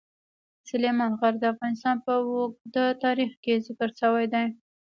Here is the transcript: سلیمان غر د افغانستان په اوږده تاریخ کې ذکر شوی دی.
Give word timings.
سلیمان 0.69 1.11
غر 1.19 1.33
د 1.39 1.43
افغانستان 1.53 1.95
په 2.05 2.13
اوږده 2.21 2.85
تاریخ 3.03 3.31
کې 3.43 3.53
ذکر 3.65 3.89
شوی 3.99 4.25
دی. 4.33 4.45